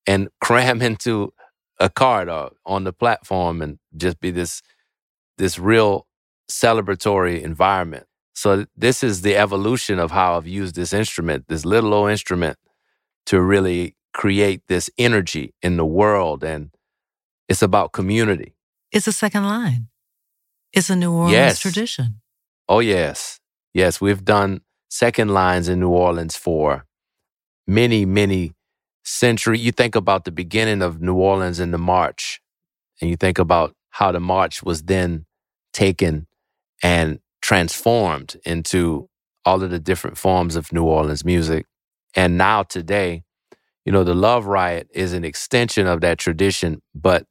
[0.05, 1.33] and cram into
[1.79, 4.61] a cart or uh, on the platform, and just be this
[5.37, 6.07] this real
[6.51, 8.05] celebratory environment.
[8.37, 12.59] So this is the evolution of how I've used this instrument, this little old instrument,
[13.25, 16.43] to really create this energy in the world.
[16.43, 16.69] And
[17.49, 18.53] it's about community.
[18.91, 19.87] It's a second line.
[20.71, 21.59] It's a New Orleans yes.
[21.59, 22.21] tradition.
[22.69, 23.39] Oh, yes.
[23.73, 26.85] Yes, we've done second lines in New Orleans for
[27.65, 28.53] many, many
[29.03, 29.65] centuries.
[29.65, 32.39] You think about the beginning of New Orleans in the march,
[33.01, 35.25] and you think about how the march was then
[35.73, 36.27] taken
[36.83, 39.07] and transformed into
[39.45, 41.65] all of the different forms of New Orleans music.
[42.13, 43.23] And now today,
[43.85, 46.81] you know, the Love Riot is an extension of that tradition.
[46.93, 47.25] But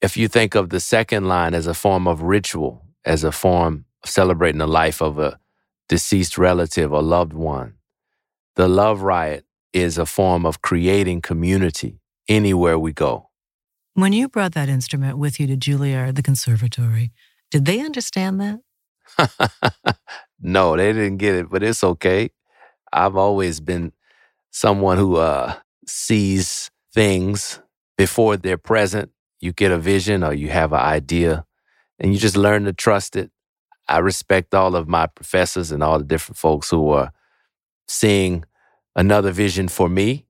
[0.00, 3.84] if you think of the second line as a form of ritual, as a form
[4.02, 5.38] of celebrating the life of a
[5.88, 7.74] deceased relative or loved one,
[8.56, 13.30] the Love Riot is a form of creating community anywhere we go.
[13.94, 17.12] When you brought that instrument with you to Juilliard, the conservatory,
[17.52, 18.58] did they understand that?
[20.40, 22.30] no, they didn't get it, but it's okay.
[22.92, 23.92] I've always been
[24.50, 25.54] someone who uh,
[25.86, 27.60] sees things
[27.96, 29.10] before they're present.
[29.40, 31.46] You get a vision or you have an idea,
[31.98, 33.30] and you just learn to trust it.
[33.88, 37.12] I respect all of my professors and all the different folks who are
[37.88, 38.44] seeing
[38.94, 40.26] another vision for me.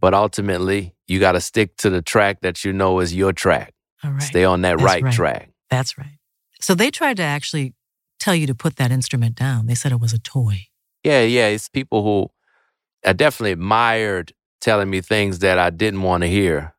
[0.00, 3.74] But ultimately, you got to stick to the track that you know is your track.
[4.02, 4.22] All right.
[4.22, 5.12] Stay on that right, right.
[5.12, 5.50] track.
[5.70, 6.18] That's right.
[6.60, 7.74] So they tried to actually
[8.22, 9.66] tell you to put that instrument down.
[9.66, 10.68] They said it was a toy.
[11.02, 11.48] Yeah, yeah.
[11.48, 12.30] It's people who
[13.04, 16.74] I definitely admired telling me things that I didn't want to hear.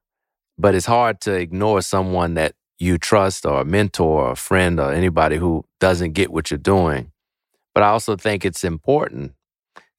[0.58, 4.80] But it's hard to ignore someone that you trust or a mentor or a friend
[4.80, 7.12] or anybody who doesn't get what you're doing.
[7.74, 9.34] But I also think it's important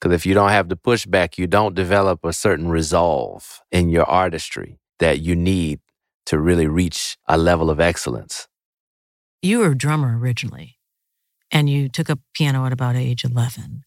[0.01, 4.05] because if you don't have the pushback, you don't develop a certain resolve in your
[4.05, 5.81] artistry that you need
[6.27, 8.49] to really reach a level of excellence.
[9.43, 10.74] You were a drummer originally,
[11.51, 13.85] and you took up piano at about age 11.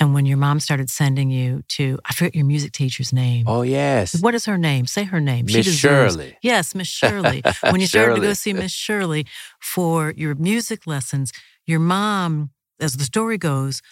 [0.00, 3.46] And when your mom started sending you to, I forget your music teacher's name.
[3.48, 4.20] Oh, yes.
[4.20, 4.86] What is her name?
[4.86, 5.46] Say her name.
[5.46, 6.38] Miss deserves- Shirley.
[6.40, 7.42] Yes, Miss Shirley.
[7.62, 9.26] When you started to go see Miss Shirley
[9.60, 11.32] for your music lessons,
[11.66, 13.82] your mom, as the story goes,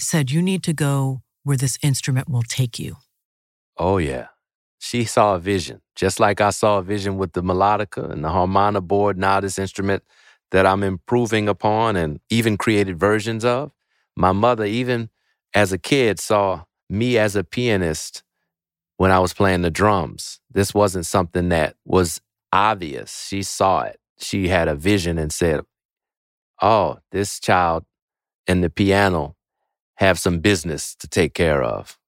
[0.00, 2.96] said, You need to go where this instrument will take you.
[3.76, 4.28] Oh, yeah.
[4.80, 8.28] She saw a vision, just like I saw a vision with the melodica and the
[8.28, 10.02] harmonica board, now this instrument
[10.50, 13.72] that I'm improving upon and even created versions of.
[14.16, 15.10] My mother, even
[15.54, 18.22] as a kid, saw me as a pianist
[18.96, 20.40] when I was playing the drums.
[20.50, 22.20] This wasn't something that was
[22.52, 23.26] obvious.
[23.28, 24.00] She saw it.
[24.18, 25.60] She had a vision and said,
[26.62, 27.84] Oh, this child
[28.46, 29.36] and the piano
[29.96, 31.98] have some business to take care of.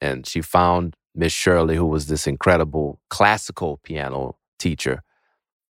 [0.00, 5.02] And she found Miss Shirley, who was this incredible classical piano teacher,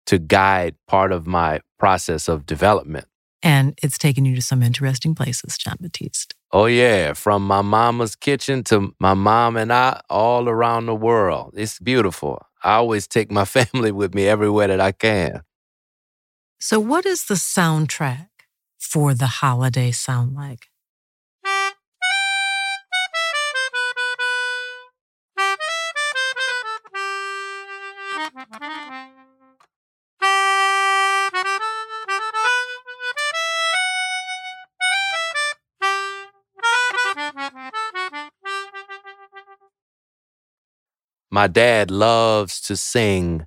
[0.06, 3.06] to guide part of my process of development.
[3.42, 6.34] And it's taken you to some interesting places, Jon Batiste.
[6.52, 11.54] Oh, yeah, from my mama's kitchen to my mom and I, all around the world.
[11.56, 12.44] It's beautiful.
[12.64, 15.42] I always take my family with me everywhere that I can.
[16.58, 18.28] So, what is the soundtrack
[18.78, 20.68] for the holiday sound like?
[41.36, 43.44] My dad loves to sing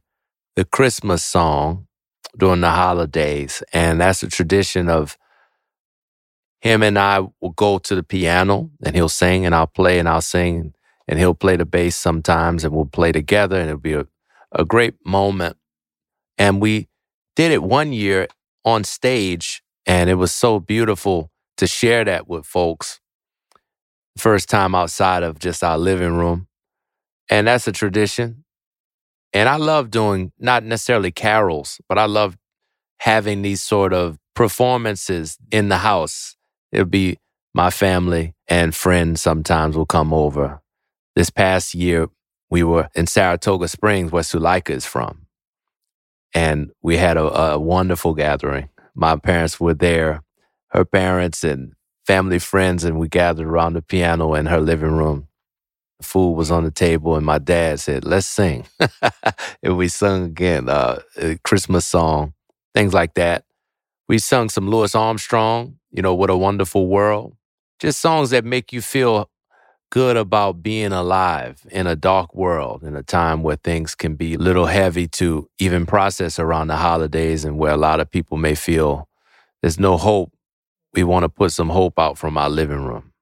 [0.56, 1.88] the Christmas song
[2.38, 3.63] during the holidays.
[3.73, 5.17] And that's a tradition of
[6.62, 10.08] him and I will go to the piano and he'll sing and I'll play and
[10.08, 10.75] I'll sing
[11.08, 14.06] and he'll play the bass sometimes and we'll play together and it'll be a,
[14.52, 15.58] a great moment.
[16.38, 16.89] And we
[17.36, 18.28] did it one year
[18.63, 22.99] on stage and it was so beautiful to share that with folks.
[24.15, 26.49] First time outside of just our living room.
[27.30, 28.44] And that's a tradition.
[29.34, 32.38] And I love doing not necessarily carols, but I love
[33.00, 36.36] having these sort of performances in the house.
[36.72, 37.18] It'll be
[37.54, 40.62] my family and friends sometimes will come over.
[41.15, 42.08] This past year,
[42.50, 45.28] we were in Saratoga Springs, where Suleika is from.
[46.34, 48.70] And we had a, a wonderful gathering.
[48.96, 50.24] My parents were there,
[50.70, 51.74] her parents and
[52.06, 55.29] family friends, and we gathered around the piano in her living room
[56.02, 58.66] food was on the table and my dad said, let's sing.
[59.64, 62.34] and we sung again, uh, a Christmas song,
[62.74, 63.46] things like that.
[64.08, 67.36] We sung some Louis Armstrong, you know, What a Wonderful World.
[67.80, 69.30] Just songs that make you feel
[69.92, 74.36] good about being alive in a dark world, in a time where things can be
[74.36, 78.38] a little heavy to even process around the holidays and where a lot of people
[78.38, 79.08] may feel
[79.62, 80.32] there's no hope.
[80.94, 83.14] We want to put some hope out from our living room.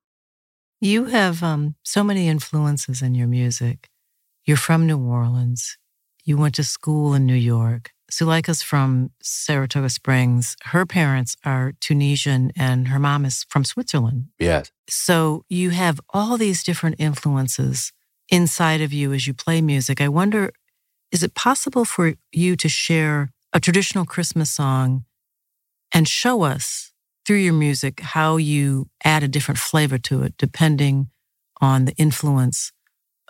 [0.79, 3.89] You have um, so many influences in your music.
[4.45, 5.77] You're from New Orleans.
[6.23, 7.91] You went to school in New York.
[8.11, 10.55] Suleika's from Saratoga Springs.
[10.65, 14.27] Her parents are Tunisian and her mom is from Switzerland.
[14.37, 14.71] Yes.
[14.87, 17.91] So you have all these different influences
[18.29, 19.99] inside of you as you play music.
[19.99, 20.51] I wonder,
[21.11, 25.05] is it possible for you to share a traditional Christmas song
[25.91, 26.93] and show us
[27.27, 31.09] through your music how you add a different flavor to it depending
[31.59, 32.71] on the influence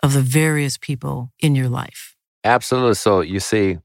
[0.04, 2.14] of the various people in your life?
[2.44, 2.94] Absolutely.
[2.94, 3.78] So you see,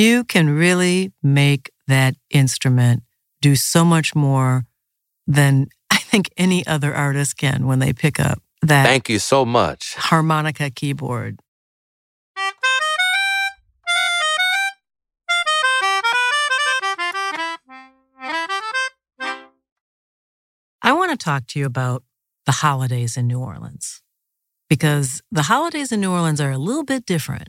[0.00, 3.02] you can really make that instrument
[3.42, 4.64] do so much more
[5.26, 9.44] than I think any other artist can when they pick up that Thank you so
[9.44, 9.94] much.
[9.96, 11.38] harmonica keyboard.
[20.82, 22.02] I want to talk to you about
[22.46, 24.02] the holidays in New Orleans
[24.68, 27.48] because the holidays in New Orleans are a little bit different.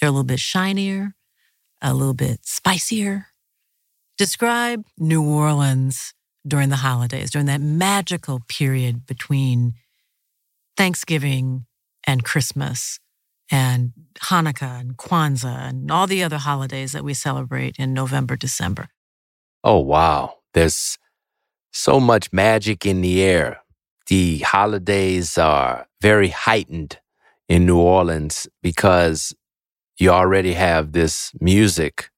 [0.00, 1.14] They're a little bit shinier,
[1.84, 3.26] a little bit spicier.
[4.16, 6.14] Describe New Orleans
[6.46, 9.74] during the holidays, during that magical period between
[10.76, 11.66] Thanksgiving
[12.06, 12.98] and Christmas
[13.50, 18.88] and Hanukkah and Kwanzaa and all the other holidays that we celebrate in November, December.
[19.62, 20.36] Oh, wow.
[20.54, 20.98] There's
[21.72, 23.60] so much magic in the air.
[24.06, 26.98] The holidays are very heightened
[27.48, 29.34] in New Orleans because
[29.98, 32.10] you already have this music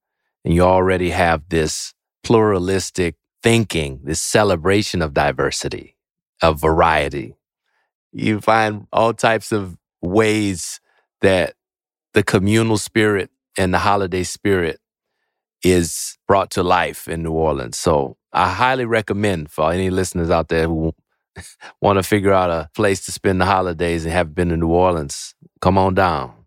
[0.44, 5.96] and you already have this pluralistic thinking, this celebration of diversity,
[6.42, 7.34] of variety.
[8.12, 10.80] You find all types of ways
[11.20, 11.54] that
[12.14, 14.80] the communal spirit and the holiday spirit
[15.62, 17.78] is brought to life in New Orleans.
[17.78, 20.94] So I highly recommend for any listeners out there who
[21.80, 24.68] want to figure out a place to spend the holidays and have been to New
[24.68, 26.45] Orleans, come on down.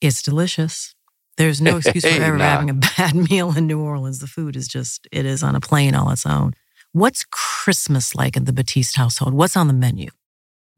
[0.00, 0.94] It's delicious.
[1.36, 2.44] There's no excuse for ever nah.
[2.44, 4.18] having a bad meal in New Orleans.
[4.18, 6.52] The food is just, it is on a plane all its own.
[6.92, 9.32] What's Christmas like in the Batiste household?
[9.32, 10.08] What's on the menu?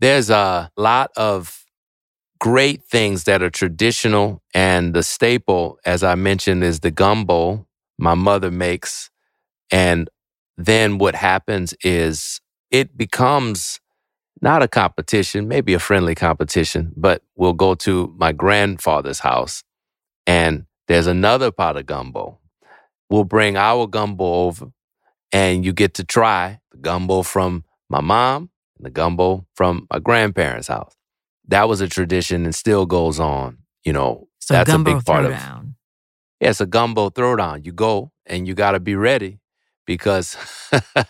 [0.01, 1.65] There's a lot of
[2.39, 7.67] great things that are traditional, and the staple, as I mentioned, is the gumbo
[7.99, 9.11] my mother makes.
[9.71, 10.11] And
[10.59, 13.81] then what happens is it becomes
[14.43, 19.63] not a competition, maybe a friendly competition, but we'll go to my grandfather's house
[20.27, 22.39] and there's another pot of gumbo.
[23.09, 24.67] We'll bring our gumbo over
[25.33, 29.99] and you get to try the gumbo from my mom and the gumbo from my
[30.01, 30.95] grandparents' house.
[31.49, 33.59] That was a tradition and still goes on.
[33.85, 35.75] You know, So that's a big part of throwdown.
[36.41, 37.65] yeah, it's a gumbo throwdown.
[37.65, 39.39] You go and you got to be ready
[39.87, 40.37] because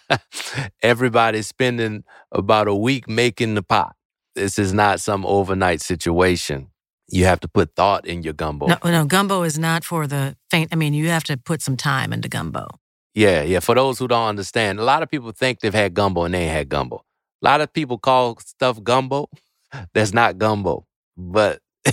[0.83, 3.95] everybody's spending about a week making the pot.
[4.35, 6.69] This is not some overnight situation.
[7.09, 8.67] You have to put thought in your gumbo.
[8.67, 10.71] No, no, gumbo is not for the faint.
[10.73, 12.69] I mean, you have to put some time into gumbo.
[13.15, 13.61] Yeah, yeah.
[13.61, 16.45] For those who don't understand, a lot of people think they've had gumbo and they
[16.45, 17.05] ain't had gumbo.
[17.43, 19.29] A lot of people call stuff gumbo.
[19.95, 20.87] That's not gumbo.
[21.17, 21.61] But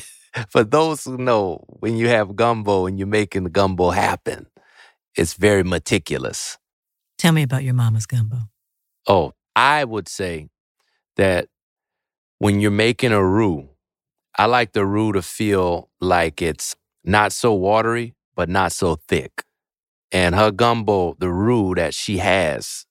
[0.50, 4.48] for those who know, when you have gumbo and you're making the gumbo happen,
[5.16, 6.59] it's very meticulous.
[7.20, 8.38] Tell me about your mama's gumbo.
[9.06, 10.48] Oh, I would say
[11.18, 11.50] that
[12.40, 13.68] when you're making a roux,
[14.38, 19.44] I like the roux to feel like it's not so watery, but not so thick.
[20.14, 22.86] And her gumbo, the roux that she has,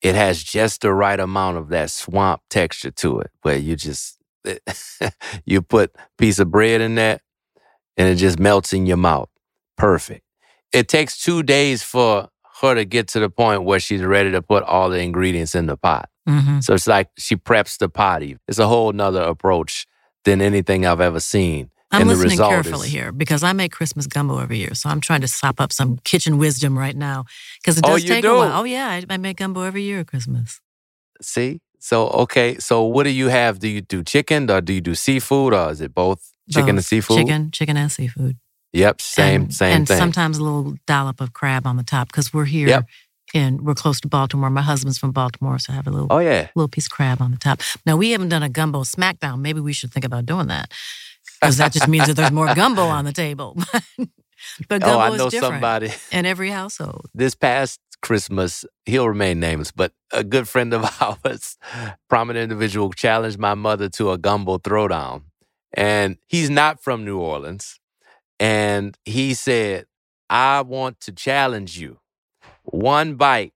[0.00, 4.18] it has just the right amount of that swamp texture to it, where you just
[5.44, 7.20] you put piece of bread in that,
[7.98, 9.28] and it just melts in your mouth.
[9.76, 10.22] Perfect.
[10.72, 12.28] It takes two days for
[12.60, 15.66] her to get to the point where she's ready to put all the ingredients in
[15.66, 16.08] the pot.
[16.28, 16.60] Mm-hmm.
[16.60, 18.22] So it's like she preps the pot.
[18.22, 18.38] even.
[18.48, 19.86] It's a whole nother approach
[20.24, 21.70] than anything I've ever seen.
[21.90, 24.74] I'm and the listening result carefully is, here because I make Christmas gumbo every year.
[24.74, 27.24] So I'm trying to sop up some kitchen wisdom right now
[27.62, 28.34] because it Oh, does you take do?
[28.34, 28.60] a while.
[28.60, 28.88] Oh, yeah.
[28.88, 30.60] I, I make gumbo every year at Christmas.
[31.22, 31.60] See?
[31.78, 32.58] So, okay.
[32.58, 33.58] So, what do you have?
[33.60, 36.84] Do you do chicken or do you do seafood or is it both chicken and
[36.84, 37.16] seafood?
[37.18, 38.36] Chicken, chicken and seafood.
[38.72, 39.00] Yep.
[39.00, 39.98] Same, and, same and thing.
[39.98, 42.86] sometimes a little dollop of crab on the top because we're here Yep.
[43.34, 44.50] and we're close to Baltimore.
[44.50, 46.48] My husband's from Baltimore, so I have a little oh, yeah.
[46.54, 47.60] little piece of crab on the top.
[47.86, 49.40] Now we haven't done a gumbo smackdown.
[49.40, 50.72] Maybe we should think about doing that
[51.40, 53.56] because that just means that there's more gumbo on the table.
[54.68, 55.90] but gumbo Oh, I is know different somebody.
[56.12, 57.06] in every household.
[57.14, 60.84] this past Christmas, he'll remain nameless, but a good friend of
[61.24, 61.56] ours,
[62.08, 65.22] prominent individual, challenged my mother to a gumbo throwdown.
[65.74, 67.77] And he's not from New Orleans.
[68.40, 69.86] And he said,
[70.30, 71.98] I want to challenge you.
[72.64, 73.52] One bite,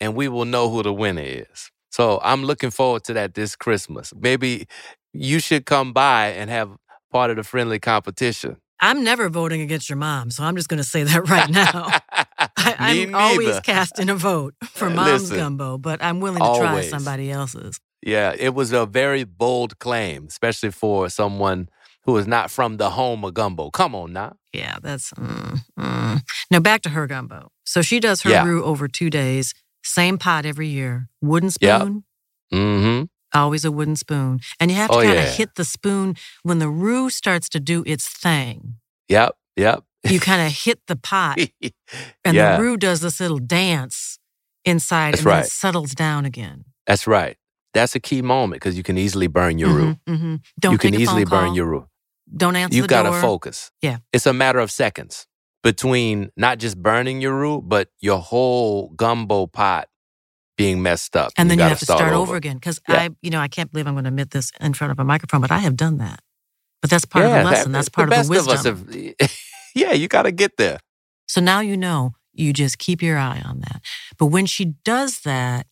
[0.00, 1.70] and we will know who the winner is.
[1.90, 4.12] So I'm looking forward to that this Christmas.
[4.18, 4.66] Maybe
[5.12, 6.70] you should come by and have
[7.12, 8.56] part of the friendly competition.
[8.80, 11.88] I'm never voting against your mom, so I'm just going to say that right now.
[12.38, 16.82] I, I'm always casting a vote for mom's Listen, gumbo, but I'm willing to try
[16.82, 17.80] somebody else's.
[18.02, 21.68] Yeah, it was a very bold claim, especially for someone
[22.04, 23.70] who is not from the home of gumbo.
[23.70, 24.36] Come on now.
[24.52, 25.10] Yeah, that's.
[25.12, 26.20] Mm, mm.
[26.50, 27.48] Now back to her gumbo.
[27.64, 28.44] So she does her Yeah.
[28.44, 31.80] roux over two days, same pot every year, wooden Yep.
[31.80, 32.04] spoon.
[32.52, 33.04] Mm-hmm.
[33.38, 34.40] Always a wooden spoon.
[34.60, 35.30] And you have to Oh, kind of yeah.
[35.32, 38.76] hit the spoon when the roux starts to do its thing.
[39.08, 39.82] Yep, yep.
[40.04, 41.38] you kind of hit the pot
[42.24, 44.18] and yeah, the roux does this little dance
[44.64, 45.44] inside That's and then right.
[45.46, 46.64] it settles down again.
[46.86, 47.36] that's right.
[47.72, 49.96] That's a key moment because you can easily burn your roux.
[50.08, 50.40] Mhm, mhm.
[50.60, 51.88] Don't you can take a phone easily burn your roux.
[52.36, 53.20] Don't answer You gotta door.
[53.20, 53.70] focus.
[53.82, 53.98] Yeah.
[54.12, 55.26] It's a matter of seconds
[55.62, 59.88] between not just burning your roux, but your whole gumbo pot
[60.56, 61.32] being messed up.
[61.36, 62.36] And then you have to start, over.
[62.36, 62.56] again.
[62.56, 62.94] Because Yeah.
[63.02, 65.04] I, you know, I can't believe I'm going to admit this in front of a
[65.04, 66.20] microphone, but I have done that.
[66.80, 67.72] But that's part of the lesson.
[67.72, 68.52] that- that's part the of the wisdom.
[68.52, 68.64] Of us
[69.20, 69.30] have,
[69.74, 70.78] yeah, you got to get there.
[71.26, 73.80] So now you know, you just keep your eye on that.
[74.18, 75.66] But when she does that,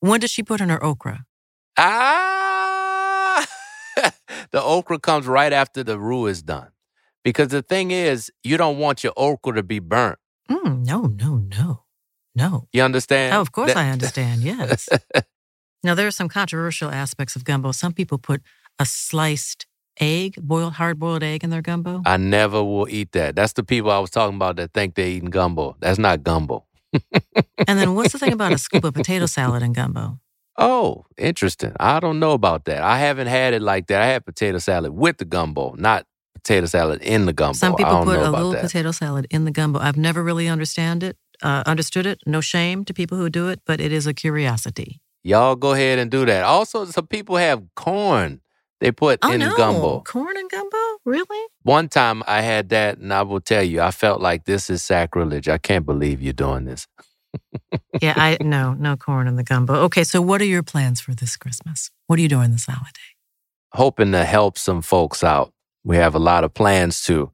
[0.00, 1.26] when does she put in her okra?
[1.78, 2.25] Ah,
[4.52, 6.68] the okra comes right after the roux is done.
[7.24, 10.18] Because the thing is, you don't want your okra to be burnt.
[10.50, 11.84] Mm, no, no, no,
[12.34, 12.68] no.
[12.72, 13.34] You understand?
[13.34, 14.42] Oh, of course That- I understand.
[14.42, 14.88] Yes.
[15.82, 17.72] now there are some controversial aspects of gumbo.
[17.72, 18.42] Some people put
[18.78, 19.66] a sliced
[19.98, 22.02] egg, boiled hard boiled egg in their gumbo.
[22.06, 23.34] I never will eat that.
[23.34, 25.76] That's the people I was talking about that think they're eating gumbo.
[25.80, 26.64] That's not gumbo.
[27.66, 30.20] and then what's the thing about a scoop of potato salad in gumbo?
[30.58, 31.72] Oh, interesting.
[31.78, 32.82] I don't know about that.
[32.82, 34.02] I haven't had it like that.
[34.02, 37.54] I had potato salad with the gumbo, not potato salad in the gumbo.
[37.58, 38.62] Some people put a little that.
[38.62, 39.78] potato salad in the gumbo.
[39.80, 42.20] I've never really understand it, uh, understood it.
[42.26, 45.00] No shame to people who do it, but it is a curiosity.
[45.22, 46.44] Y'all go ahead and do that.
[46.44, 48.40] Also, some people have corn
[48.80, 50.00] they put Oh in no, gumbo.
[50.00, 51.46] corn and gumbo, really?
[51.62, 54.82] One time I had that, and I will tell you, I felt like this is
[54.82, 55.48] sacrilege.
[55.48, 56.86] I can't believe you're doing this.
[58.00, 59.74] Yeah, I no, no corn in the gumbo.
[59.84, 61.90] Okay, so what are your plans for this Christmas?
[62.06, 63.00] What are you doing this holiday?
[63.72, 65.52] Hoping to help some folks out.
[65.84, 67.30] We have a lot of plans to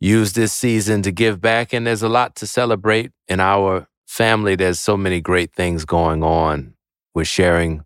[0.00, 4.56] use this season to give back, and there's a lot to celebrate in our family.
[4.56, 6.74] There's so many great things going on.
[7.14, 7.84] We're sharing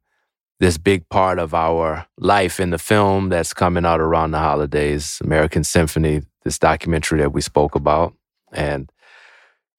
[0.58, 5.18] this big part of our life in the film that's coming out around the holidays
[5.24, 8.14] American Symphony, this documentary that we spoke about.
[8.52, 8.90] And,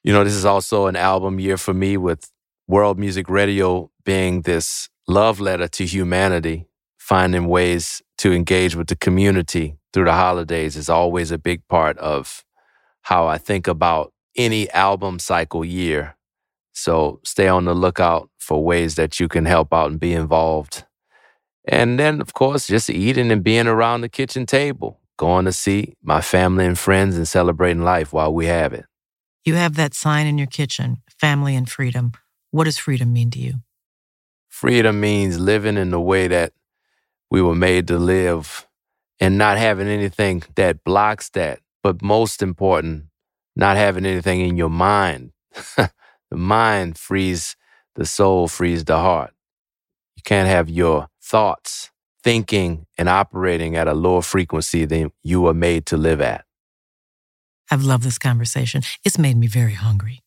[0.03, 2.31] you know, this is also an album year for me with
[2.67, 8.95] World Music Radio being this love letter to humanity, finding ways to engage with the
[8.95, 12.43] community through the holidays is always a big part of
[13.03, 16.15] how I think about any album cycle year.
[16.73, 20.85] So stay on the lookout for ways that you can help out and be involved.
[21.67, 25.95] And then, of course, just eating and being around the kitchen table, going to see
[26.01, 28.85] my family and friends and celebrating life while we have it.
[29.43, 32.11] You have that sign in your kitchen, family and freedom.
[32.51, 33.55] What does freedom mean to you?
[34.47, 36.53] Freedom means living in the way that
[37.31, 38.67] we were made to live
[39.19, 41.59] and not having anything that blocks that.
[41.81, 43.05] But most important,
[43.55, 45.31] not having anything in your mind.
[45.77, 45.91] the
[46.31, 47.55] mind frees
[47.95, 49.33] the soul, frees the heart.
[50.15, 51.89] You can't have your thoughts
[52.23, 56.45] thinking and operating at a lower frequency than you were made to live at.
[57.71, 58.81] I've loved this conversation.
[59.05, 60.19] It's made me very hungry.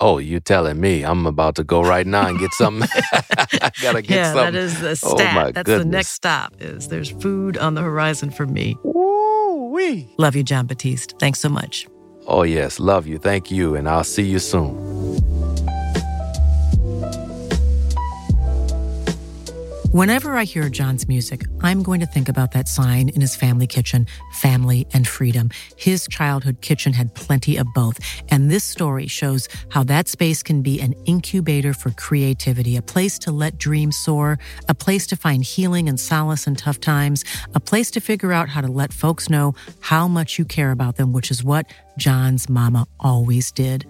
[0.00, 2.88] Oh, you telling me I'm about to go right now and get something?
[3.12, 4.54] I gotta get yeah, something.
[4.54, 5.34] that is the Oh, stat.
[5.34, 6.54] my That's the next stop.
[6.60, 8.76] Is there's food on the horizon for me.
[8.82, 10.08] Woo wee.
[10.18, 11.14] Love you, Jon Batiste.
[11.20, 11.86] Thanks so much.
[12.26, 12.78] Oh, yes.
[12.80, 13.18] Love you.
[13.18, 13.74] Thank you.
[13.76, 14.76] And I'll see you soon.
[19.92, 23.66] Whenever I hear Jon's music, I'm going to think about that sign in his family
[23.66, 25.50] kitchen, family and freedom.
[25.76, 28.00] His childhood kitchen had plenty of both.
[28.30, 33.18] And this story shows how that space can be an incubator for creativity, a place
[33.18, 37.22] to let dreams soar, a place to find healing and solace in tough times,
[37.54, 40.96] a place to figure out how to let folks know how much you care about
[40.96, 41.66] them, which is what
[41.98, 43.84] Jon's mama always did.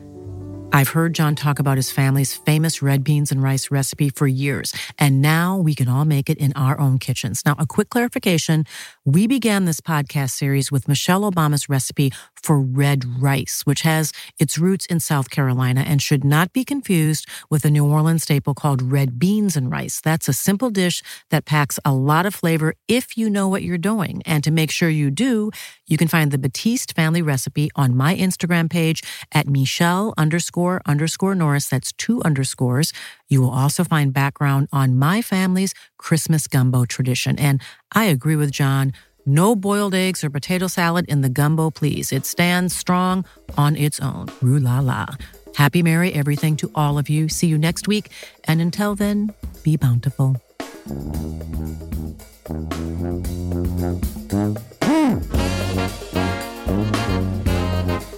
[0.74, 4.72] I've heard Jon talk about his family's famous red beans and rice recipe for years,
[4.98, 7.42] and now we can all make it in our own kitchens.
[7.44, 8.64] Now, a quick clarification.
[9.04, 12.10] We began this podcast series with Michelle Obama's recipe
[12.42, 17.28] for red rice, which has its roots in South Carolina and should not be confused
[17.50, 20.00] with a New Orleans staple called red beans and rice.
[20.00, 23.76] That's a simple dish that packs a lot of flavor if you know what you're
[23.76, 24.22] doing.
[24.24, 25.50] And to make sure you do,
[25.86, 29.02] you can find the Batiste family recipe on my Instagram page
[29.32, 31.68] at Michele underscore underscore Norris.
[31.68, 32.92] That's two underscores.
[33.28, 37.38] You will also find background on my family's Christmas gumbo tradition.
[37.38, 37.60] And
[37.92, 38.92] I agree with Jon.
[39.24, 42.12] No boiled eggs or potato salad in the gumbo, please.
[42.12, 43.24] It stands strong
[43.56, 44.26] on its own.
[44.40, 45.06] Rue la la.
[45.54, 47.28] Happy Merry everything to all of you.
[47.28, 48.10] See you next week.
[48.44, 49.32] And until then,
[49.62, 50.36] be bountiful.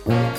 [0.06, 0.33] Hmm.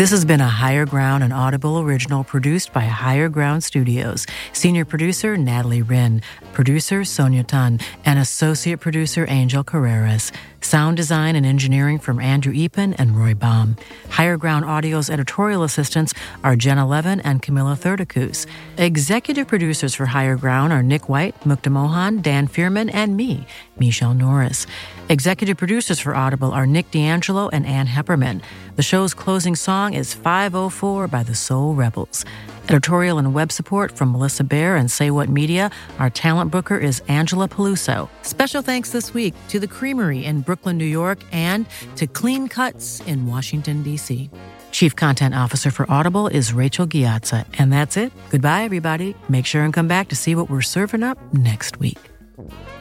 [0.00, 4.26] This has been a Higher Ground and Audible original produced by Higher Ground Studios.
[4.54, 6.22] Senior producer Natalie Wren,
[6.54, 10.32] producer Sonia Tun, and associate producer Angel Carreras.
[10.62, 13.76] Sound design and engineering from Andrew Eapen and Roy Baum.
[14.10, 16.12] Higher Ground Audio's editorial assistants
[16.44, 18.46] are Jenna Levin and Camilla Thurdakus.
[18.76, 23.46] Executive producers for Higher Ground are Nick White, Mukta Mohan, Dan Fierman, and me,
[23.78, 24.66] Michele Norris.
[25.08, 28.42] Executive producers for Audible are Nick D'Angelo and Ann Heppermann.
[28.76, 32.24] The show's closing song is 504 by the Soul Rebels.
[32.70, 35.72] Editorial and web support from Melissa Bear and Say What Media.
[35.98, 38.08] Our talent booker is Angela Peluso.
[38.22, 41.66] Special thanks this week to The Creamery in Brooklyn, New York, and
[41.96, 44.30] to Clean Cuts in Washington, D.C.
[44.70, 47.44] Chief Content Officer for Audible is Rachel Ghiazza.
[47.58, 48.12] And that's it.
[48.30, 49.16] Goodbye, everybody.
[49.28, 51.98] Make sure and come back to see what we're serving up next week.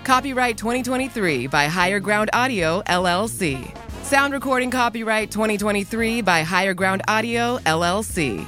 [0.03, 3.75] Copyright 2023 by Higher Ground Audio, LLC.
[4.03, 8.45] Sound recording copyright 2023 by Higher Ground Audio, LLC.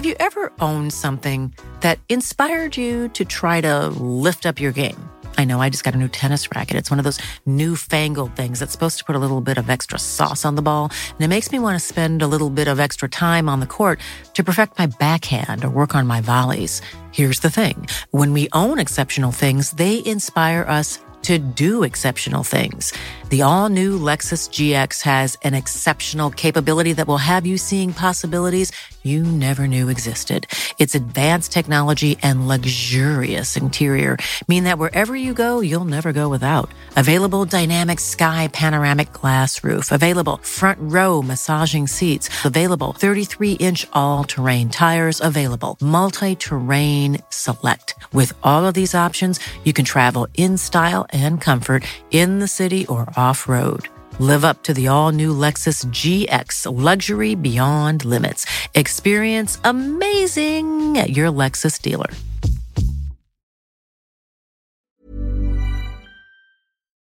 [0.00, 4.96] Have you ever owned something that inspired you to try to lift up your game?
[5.36, 6.78] I know I just got a new tennis racket.
[6.78, 9.98] It's one of those newfangled things that's supposed to put a little bit of extra
[9.98, 10.90] sauce on the ball.
[11.10, 13.66] And it makes me want to spend a little bit of extra time on the
[13.66, 14.00] court
[14.32, 16.80] to perfect my backhand or work on my volleys.
[17.12, 17.86] Here's the thing.
[18.10, 22.92] When we own exceptional things, they inspire us to do exceptional things.
[23.28, 28.72] The all new Lexus GX has an exceptional capability that will have you seeing possibilities
[29.02, 30.46] you never knew existed.
[30.78, 34.16] Its advanced technology and luxurious interior
[34.48, 36.70] mean that wherever you go, you'll never go without.
[36.96, 44.24] Available dynamic sky panoramic glass roof, available front row massaging seats, available 33 inch all
[44.24, 47.94] terrain tires, available multi terrain select.
[48.12, 52.86] With all of these options, you can travel in style and comfort in the city
[52.86, 53.88] or off road.
[54.20, 58.44] Live up to the all new Lexus GX luxury beyond limits.
[58.74, 62.10] Experience amazing at your Lexus dealer.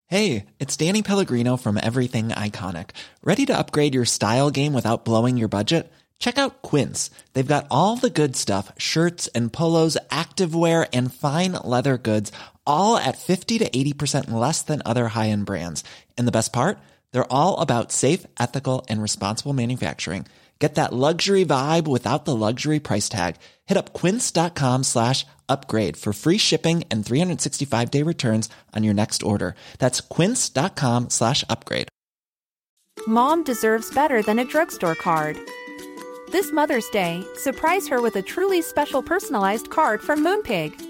[0.06, 2.90] Hey, it's Danny Pellegrino from Everything Iconic.
[3.24, 5.92] Ready to upgrade your style game without blowing your budget?
[6.20, 7.10] Check out Quince.
[7.32, 12.30] They've got all the good stuff shirts and polos, activewear, and fine leather goods,
[12.64, 15.82] all at 50 to 80% less than other high end brands.
[16.16, 16.78] And the best part?
[17.12, 20.26] They're all about safe, ethical, and responsible manufacturing.
[20.60, 23.36] Get that luxury vibe without the luxury price tag.
[23.64, 29.22] Hit up quince.com slash upgrade for free shipping and 365 day returns on your next
[29.22, 29.54] order.
[29.78, 31.88] That's quince.com slash upgrade.
[33.06, 35.38] Mom deserves better than a drugstore card.
[36.30, 40.89] This Mother's Day, surprise her with a truly special personalized card from Moonpig.